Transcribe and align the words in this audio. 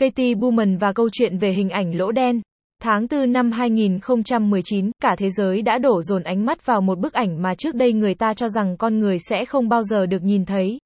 Katie 0.00 0.34
Bowman 0.34 0.78
và 0.78 0.92
câu 0.92 1.08
chuyện 1.12 1.38
về 1.38 1.52
hình 1.52 1.70
ảnh 1.70 1.94
lỗ 1.94 2.12
đen. 2.12 2.40
Tháng 2.82 3.06
4 3.10 3.32
năm 3.32 3.52
2019, 3.52 4.90
cả 5.02 5.14
thế 5.18 5.30
giới 5.30 5.62
đã 5.62 5.78
đổ 5.78 6.02
dồn 6.02 6.22
ánh 6.22 6.44
mắt 6.44 6.66
vào 6.66 6.80
một 6.80 6.98
bức 6.98 7.12
ảnh 7.12 7.42
mà 7.42 7.54
trước 7.54 7.74
đây 7.74 7.92
người 7.92 8.14
ta 8.14 8.34
cho 8.34 8.48
rằng 8.48 8.76
con 8.76 8.98
người 8.98 9.18
sẽ 9.18 9.44
không 9.44 9.68
bao 9.68 9.82
giờ 9.82 10.06
được 10.06 10.22
nhìn 10.22 10.44
thấy. 10.44 10.78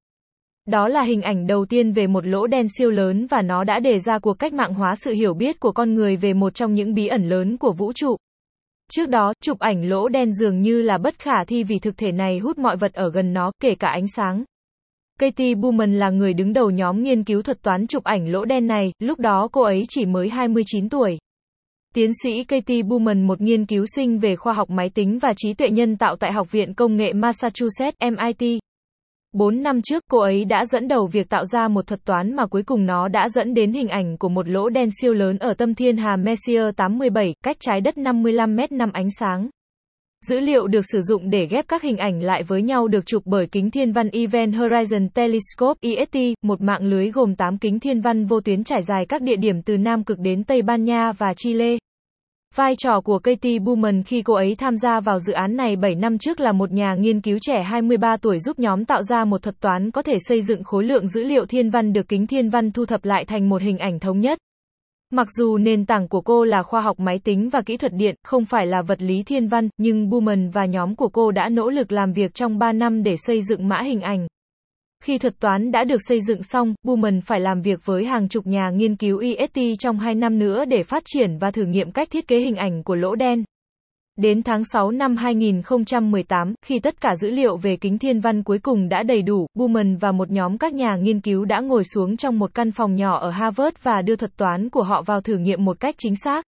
Đó 0.67 0.87
là 0.87 1.01
hình 1.01 1.21
ảnh 1.21 1.47
đầu 1.47 1.65
tiên 1.65 1.91
về 1.91 2.07
một 2.07 2.27
lỗ 2.27 2.47
đen 2.47 2.67
siêu 2.77 2.91
lớn 2.91 3.27
và 3.29 3.41
nó 3.41 3.63
đã 3.63 3.79
đề 3.79 3.99
ra 3.99 4.19
cuộc 4.19 4.33
cách 4.33 4.53
mạng 4.53 4.73
hóa 4.73 4.95
sự 4.95 5.13
hiểu 5.13 5.33
biết 5.33 5.59
của 5.59 5.71
con 5.71 5.93
người 5.93 6.15
về 6.15 6.33
một 6.33 6.53
trong 6.53 6.73
những 6.73 6.93
bí 6.93 7.07
ẩn 7.07 7.29
lớn 7.29 7.57
của 7.57 7.71
vũ 7.71 7.93
trụ. 7.93 8.15
Trước 8.91 9.09
đó, 9.09 9.33
chụp 9.41 9.59
ảnh 9.59 9.89
lỗ 9.89 10.07
đen 10.07 10.33
dường 10.33 10.61
như 10.61 10.81
là 10.81 10.97
bất 10.97 11.19
khả 11.19 11.43
thi 11.47 11.63
vì 11.63 11.79
thực 11.79 11.97
thể 11.97 12.11
này 12.11 12.39
hút 12.39 12.57
mọi 12.57 12.77
vật 12.77 12.93
ở 12.93 13.11
gần 13.11 13.33
nó, 13.33 13.51
kể 13.61 13.75
cả 13.75 13.87
ánh 13.87 14.07
sáng. 14.07 14.43
Katie 15.19 15.55
Bowman 15.55 15.93
là 15.93 16.09
người 16.09 16.33
đứng 16.33 16.53
đầu 16.53 16.69
nhóm 16.69 17.03
nghiên 17.03 17.23
cứu 17.23 17.41
thuật 17.41 17.61
toán 17.61 17.87
chụp 17.87 18.03
ảnh 18.03 18.27
lỗ 18.27 18.45
đen 18.45 18.67
này, 18.67 18.91
lúc 18.99 19.19
đó 19.19 19.47
cô 19.51 19.61
ấy 19.61 19.85
chỉ 19.89 20.05
mới 20.05 20.29
29 20.29 20.89
tuổi. 20.89 21.17
Tiến 21.93 22.11
sĩ 22.23 22.43
Katie 22.43 22.81
Bowman 22.81 23.25
một 23.25 23.41
nghiên 23.41 23.65
cứu 23.65 23.85
sinh 23.95 24.19
về 24.19 24.35
khoa 24.35 24.53
học 24.53 24.69
máy 24.69 24.89
tính 24.89 25.19
và 25.19 25.33
trí 25.37 25.53
tuệ 25.53 25.69
nhân 25.69 25.97
tạo 25.97 26.15
tại 26.15 26.31
Học 26.31 26.51
viện 26.51 26.73
Công 26.73 26.95
nghệ 26.97 27.13
Massachusetts, 27.13 27.97
MIT. 28.01 28.59
4 29.33 29.63
năm 29.63 29.81
trước, 29.81 30.03
cô 30.11 30.19
ấy 30.19 30.45
đã 30.45 30.65
dẫn 30.65 30.87
đầu 30.87 31.07
việc 31.07 31.29
tạo 31.29 31.45
ra 31.45 31.67
một 31.67 31.87
thuật 31.87 32.05
toán 32.05 32.35
mà 32.35 32.45
cuối 32.45 32.63
cùng 32.63 32.85
nó 32.85 33.07
đã 33.07 33.29
dẫn 33.29 33.53
đến 33.53 33.73
hình 33.73 33.87
ảnh 33.87 34.17
của 34.17 34.29
một 34.29 34.47
lỗ 34.47 34.69
đen 34.69 34.89
siêu 35.01 35.13
lớn 35.13 35.37
ở 35.37 35.53
tâm 35.53 35.75
thiên 35.75 35.97
hà 35.97 36.15
Messier 36.15 36.75
87, 36.75 37.33
cách 37.43 37.57
trái 37.59 37.81
đất 37.81 37.97
55 37.97 38.55
mét 38.55 38.71
năm 38.71 38.89
ánh 38.93 39.07
sáng. 39.19 39.49
Dữ 40.29 40.39
liệu 40.39 40.67
được 40.67 40.85
sử 40.91 41.01
dụng 41.01 41.29
để 41.29 41.45
ghép 41.45 41.65
các 41.67 41.81
hình 41.81 41.97
ảnh 41.97 42.21
lại 42.21 42.43
với 42.43 42.61
nhau 42.61 42.87
được 42.87 43.05
chụp 43.05 43.23
bởi 43.25 43.47
kính 43.47 43.71
thiên 43.71 43.91
văn 43.91 44.09
Event 44.09 44.53
Horizon 44.53 45.09
Telescope 45.13 45.89
EST, 45.89 46.17
một 46.41 46.61
mạng 46.61 46.85
lưới 46.85 47.11
gồm 47.11 47.35
8 47.35 47.57
kính 47.57 47.79
thiên 47.79 48.01
văn 48.01 48.25
vô 48.25 48.41
tuyến 48.41 48.63
trải 48.63 48.83
dài 48.83 49.05
các 49.05 49.21
địa 49.21 49.35
điểm 49.35 49.61
từ 49.61 49.77
Nam 49.77 50.03
Cực 50.03 50.19
đến 50.19 50.43
Tây 50.43 50.61
Ban 50.61 50.83
Nha 50.83 51.11
và 51.11 51.33
Chile. 51.37 51.77
Vai 52.55 52.73
trò 52.77 53.01
của 53.01 53.19
Katie 53.19 53.59
Bowman 53.59 54.03
khi 54.05 54.21
cô 54.21 54.33
ấy 54.33 54.55
tham 54.55 54.77
gia 54.77 54.99
vào 54.99 55.19
dự 55.19 55.33
án 55.33 55.55
này 55.55 55.75
7 55.75 55.95
năm 55.95 56.17
trước 56.17 56.39
là 56.39 56.51
một 56.51 56.71
nhà 56.71 56.95
nghiên 56.99 57.21
cứu 57.21 57.37
trẻ 57.41 57.63
23 57.63 58.17
tuổi 58.17 58.39
giúp 58.39 58.59
nhóm 58.59 58.85
tạo 58.85 59.03
ra 59.03 59.25
một 59.25 59.41
thuật 59.41 59.59
toán 59.59 59.91
có 59.91 60.01
thể 60.01 60.17
xây 60.19 60.41
dựng 60.41 60.63
khối 60.63 60.83
lượng 60.83 61.07
dữ 61.07 61.23
liệu 61.23 61.45
thiên 61.45 61.69
văn 61.69 61.93
được 61.93 62.07
kính 62.07 62.27
thiên 62.27 62.49
văn 62.49 62.71
thu 62.71 62.85
thập 62.85 63.05
lại 63.05 63.25
thành 63.25 63.49
một 63.49 63.61
hình 63.61 63.77
ảnh 63.77 63.99
thống 63.99 64.19
nhất. 64.19 64.37
Mặc 65.11 65.27
dù 65.37 65.57
nền 65.57 65.85
tảng 65.85 66.07
của 66.07 66.21
cô 66.21 66.43
là 66.43 66.63
khoa 66.63 66.81
học 66.81 66.99
máy 66.99 67.19
tính 67.23 67.49
và 67.49 67.61
kỹ 67.61 67.77
thuật 67.77 67.93
điện, 67.93 68.15
không 68.23 68.45
phải 68.45 68.65
là 68.65 68.81
vật 68.81 69.01
lý 69.01 69.23
thiên 69.23 69.47
văn, 69.47 69.69
nhưng 69.77 70.09
Buman 70.09 70.49
và 70.49 70.65
nhóm 70.65 70.95
của 70.95 71.09
cô 71.09 71.31
đã 71.31 71.49
nỗ 71.49 71.69
lực 71.69 71.91
làm 71.91 72.13
việc 72.13 72.33
trong 72.33 72.57
3 72.57 72.71
năm 72.71 73.03
để 73.03 73.15
xây 73.17 73.41
dựng 73.41 73.67
mã 73.67 73.81
hình 73.81 74.01
ảnh. 74.01 74.27
Khi 75.03 75.17
thuật 75.17 75.39
toán 75.39 75.71
đã 75.71 75.83
được 75.83 76.01
xây 76.07 76.21
dựng 76.21 76.43
xong, 76.43 76.73
Buman 76.83 77.21
phải 77.21 77.39
làm 77.39 77.61
việc 77.61 77.79
với 77.85 78.05
hàng 78.05 78.29
chục 78.29 78.47
nhà 78.47 78.69
nghiên 78.69 78.95
cứu 78.95 79.19
EST 79.19 79.59
trong 79.79 79.99
2 79.99 80.15
năm 80.15 80.39
nữa 80.39 80.65
để 80.65 80.83
phát 80.83 81.03
triển 81.05 81.37
và 81.37 81.51
thử 81.51 81.63
nghiệm 81.63 81.91
cách 81.91 82.07
thiết 82.11 82.27
kế 82.27 82.39
hình 82.39 82.55
ảnh 82.55 82.83
của 82.83 82.95
lỗ 82.95 83.15
đen. 83.15 83.43
Đến 84.19 84.43
tháng 84.43 84.63
6 84.63 84.91
năm 84.91 85.15
2018, 85.17 86.53
khi 86.65 86.79
tất 86.79 87.01
cả 87.01 87.15
dữ 87.15 87.31
liệu 87.31 87.57
về 87.57 87.75
kính 87.75 87.97
thiên 87.97 88.19
văn 88.19 88.43
cuối 88.43 88.59
cùng 88.59 88.89
đã 88.89 89.03
đầy 89.03 89.21
đủ, 89.21 89.47
Buman 89.53 89.95
và 89.95 90.11
một 90.11 90.31
nhóm 90.31 90.57
các 90.57 90.73
nhà 90.73 90.95
nghiên 91.01 91.21
cứu 91.21 91.45
đã 91.45 91.59
ngồi 91.59 91.83
xuống 91.83 92.17
trong 92.17 92.39
một 92.39 92.53
căn 92.53 92.71
phòng 92.71 92.95
nhỏ 92.95 93.19
ở 93.19 93.29
Harvard 93.29 93.77
và 93.81 94.01
đưa 94.05 94.15
thuật 94.15 94.37
toán 94.37 94.69
của 94.69 94.83
họ 94.83 95.01
vào 95.05 95.21
thử 95.21 95.37
nghiệm 95.37 95.65
một 95.65 95.79
cách 95.79 95.95
chính 95.97 96.15
xác. 96.15 96.45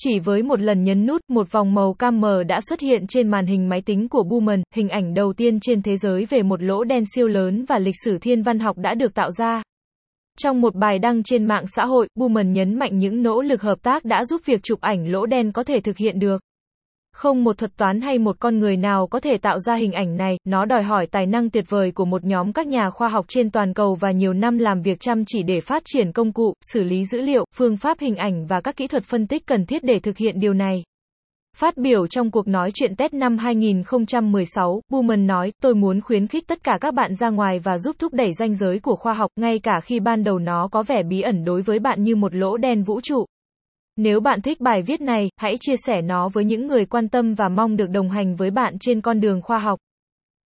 Chỉ 0.00 0.18
với 0.18 0.42
một 0.42 0.60
lần 0.60 0.84
nhấn 0.84 1.06
nút, 1.06 1.20
một 1.28 1.52
vòng 1.52 1.74
màu 1.74 1.94
cam 1.94 2.20
mờ 2.20 2.44
đã 2.44 2.60
xuất 2.68 2.80
hiện 2.80 3.06
trên 3.08 3.28
màn 3.28 3.46
hình 3.46 3.68
máy 3.68 3.80
tính 3.80 4.08
của 4.08 4.22
Buman, 4.22 4.62
hình 4.74 4.88
ảnh 4.88 5.14
đầu 5.14 5.32
tiên 5.32 5.58
trên 5.60 5.82
thế 5.82 5.96
giới 5.96 6.24
về 6.24 6.42
một 6.42 6.62
lỗ 6.62 6.84
đen 6.84 7.04
siêu 7.14 7.28
lớn 7.28 7.64
và 7.68 7.78
lịch 7.78 7.96
sử 8.04 8.18
thiên 8.18 8.42
văn 8.42 8.58
học 8.58 8.78
đã 8.78 8.94
được 8.94 9.14
tạo 9.14 9.30
ra. 9.30 9.62
Trong 10.38 10.60
một 10.60 10.74
bài 10.74 10.98
đăng 10.98 11.22
trên 11.22 11.44
mạng 11.44 11.64
xã 11.66 11.84
hội, 11.84 12.08
Buman 12.14 12.52
nhấn 12.52 12.74
mạnh 12.74 12.98
những 12.98 13.22
nỗ 13.22 13.42
lực 13.42 13.62
hợp 13.62 13.82
tác 13.82 14.04
đã 14.04 14.24
giúp 14.24 14.40
việc 14.44 14.62
chụp 14.62 14.80
ảnh 14.80 15.12
lỗ 15.12 15.26
đen 15.26 15.52
có 15.52 15.62
thể 15.62 15.80
thực 15.80 15.96
hiện 15.96 16.18
được. 16.18 16.45
Không 17.16 17.44
một 17.44 17.58
thuật 17.58 17.76
toán 17.76 18.00
hay 18.00 18.18
một 18.18 18.36
con 18.38 18.58
người 18.58 18.76
nào 18.76 19.06
có 19.06 19.20
thể 19.20 19.38
tạo 19.38 19.58
ra 19.58 19.74
hình 19.74 19.92
ảnh 19.92 20.16
này, 20.16 20.38
nó 20.44 20.64
đòi 20.64 20.82
hỏi 20.82 21.06
tài 21.06 21.26
năng 21.26 21.50
tuyệt 21.50 21.64
vời 21.68 21.92
của 21.92 22.04
một 22.04 22.24
nhóm 22.24 22.52
các 22.52 22.66
nhà 22.66 22.90
khoa 22.90 23.08
học 23.08 23.24
trên 23.28 23.50
toàn 23.50 23.74
cầu 23.74 23.94
và 23.94 24.10
nhiều 24.10 24.32
năm 24.32 24.58
làm 24.58 24.82
việc 24.82 25.00
chăm 25.00 25.24
chỉ 25.26 25.42
để 25.42 25.60
phát 25.60 25.82
triển 25.84 26.12
công 26.12 26.32
cụ, 26.32 26.54
xử 26.72 26.84
lý 26.84 27.04
dữ 27.04 27.20
liệu, 27.20 27.44
phương 27.54 27.76
pháp 27.76 27.98
hình 28.00 28.16
ảnh 28.16 28.46
và 28.46 28.60
các 28.60 28.76
kỹ 28.76 28.86
thuật 28.86 29.04
phân 29.04 29.26
tích 29.26 29.46
cần 29.46 29.66
thiết 29.66 29.84
để 29.84 29.98
thực 29.98 30.16
hiện 30.16 30.40
điều 30.40 30.54
này. 30.54 30.82
Phát 31.56 31.76
biểu 31.76 32.06
trong 32.06 32.30
cuộc 32.30 32.48
nói 32.48 32.70
chuyện 32.74 32.96
Tết 32.96 33.14
năm 33.14 33.38
2016, 33.38 34.80
Buman 34.90 35.26
nói, 35.26 35.52
tôi 35.62 35.74
muốn 35.74 36.00
khuyến 36.00 36.26
khích 36.26 36.46
tất 36.46 36.64
cả 36.64 36.78
các 36.80 36.94
bạn 36.94 37.14
ra 37.14 37.30
ngoài 37.30 37.58
và 37.58 37.78
giúp 37.78 37.96
thúc 37.98 38.14
đẩy 38.14 38.32
ranh 38.32 38.54
giới 38.54 38.78
của 38.78 38.96
khoa 38.96 39.12
học, 39.14 39.30
ngay 39.36 39.58
cả 39.58 39.80
khi 39.82 40.00
ban 40.00 40.24
đầu 40.24 40.38
nó 40.38 40.68
có 40.72 40.82
vẻ 40.82 41.02
bí 41.02 41.20
ẩn 41.20 41.44
đối 41.44 41.62
với 41.62 41.78
bạn 41.78 42.02
như 42.02 42.16
một 42.16 42.34
lỗ 42.34 42.56
đen 42.56 42.82
vũ 42.82 43.00
trụ. 43.00 43.24
Nếu 43.96 44.20
bạn 44.20 44.42
thích 44.42 44.60
bài 44.60 44.82
viết 44.82 45.00
này, 45.00 45.28
hãy 45.36 45.54
chia 45.60 45.76
sẻ 45.76 46.00
nó 46.02 46.28
với 46.28 46.44
những 46.44 46.66
người 46.66 46.86
quan 46.86 47.08
tâm 47.08 47.34
và 47.34 47.48
mong 47.48 47.76
được 47.76 47.90
đồng 47.90 48.10
hành 48.10 48.36
với 48.36 48.50
bạn 48.50 48.76
trên 48.80 49.00
con 49.00 49.20
đường 49.20 49.42
khoa 49.42 49.58
học. 49.58 49.78